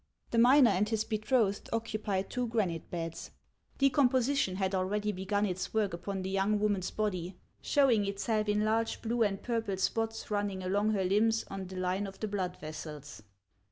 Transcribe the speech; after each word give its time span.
The 0.31 0.39
miner 0.39 0.71
and 0.71 0.89
his 0.89 1.03
betrothed 1.03 1.69
occupied 1.71 2.31
two 2.31 2.47
granite 2.47 2.89
beds; 2.89 3.29
decomposition 3.77 4.55
had 4.55 4.73
already 4.73 5.11
begun 5.11 5.45
its 5.45 5.75
work 5.75 5.93
upon 5.93 6.23
the 6.23 6.29
young 6.31 6.59
woman's 6.59 6.89
body, 6.89 7.35
showing 7.61 8.07
itself 8.07 8.49
in 8.49 8.65
large 8.65 9.03
blue 9.03 9.21
and 9.21 9.43
purple 9.43 9.77
spots 9.77 10.31
running 10.31 10.63
along 10.63 10.93
HAXS 10.93 10.95
OF 10.95 11.05
ICELAND. 11.05 11.11
27 11.11 11.19
her 11.19 11.25
limbs 11.27 11.45
on 11.51 11.67
the 11.67 11.75
line 11.75 12.07
of 12.07 12.19
the 12.19 12.27
blood 12.27 12.57
vessels. 12.59 13.21